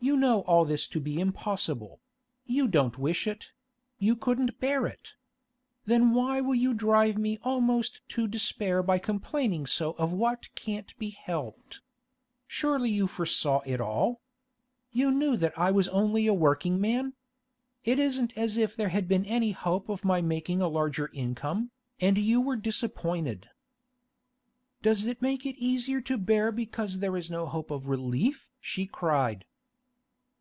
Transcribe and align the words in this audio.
'You 0.00 0.16
know 0.16 0.42
all 0.42 0.64
this 0.64 0.86
to 0.90 1.00
be 1.00 1.18
impossible; 1.18 2.00
you 2.46 2.68
don't 2.68 2.98
wish 3.00 3.26
it; 3.26 3.50
you 3.98 4.14
couldn't 4.14 4.60
bear 4.60 4.86
it. 4.86 5.14
Then 5.86 6.12
why 6.14 6.40
will 6.40 6.54
you 6.54 6.72
drive 6.72 7.18
me 7.18 7.40
almost 7.42 8.02
to 8.10 8.28
despair 8.28 8.80
by 8.80 9.00
complaining 9.00 9.66
so 9.66 9.94
of 9.94 10.12
what 10.12 10.54
can't 10.54 10.96
be 11.00 11.10
helped? 11.10 11.80
Surely 12.46 12.90
you 12.90 13.08
foresaw 13.08 13.60
it 13.66 13.80
all. 13.80 14.20
You 14.92 15.10
knew 15.10 15.36
that 15.36 15.58
I 15.58 15.72
was 15.72 15.88
only 15.88 16.28
a 16.28 16.32
working 16.32 16.80
man. 16.80 17.14
It 17.82 17.98
isn't 17.98 18.38
as 18.38 18.56
if 18.56 18.76
there 18.76 18.90
had 18.90 19.08
been 19.08 19.24
any 19.24 19.50
hope 19.50 19.88
of 19.88 20.04
my 20.04 20.22
making 20.22 20.60
a 20.62 20.68
larger 20.68 21.10
income, 21.12 21.72
and 22.00 22.16
you 22.16 22.40
were 22.40 22.54
disappointed.' 22.56 23.48
'Does 24.80 25.06
it 25.06 25.20
make 25.20 25.44
it 25.44 25.58
easier 25.58 26.00
to 26.02 26.16
bear 26.16 26.52
because 26.52 27.00
there 27.00 27.16
is 27.16 27.32
no 27.32 27.46
hope 27.46 27.72
of 27.72 27.88
relief?' 27.88 28.48
she 28.60 28.86
cried. 28.86 29.44